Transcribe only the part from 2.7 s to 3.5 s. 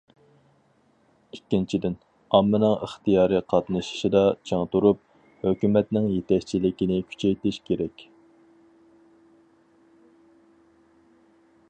ئىختىيارىي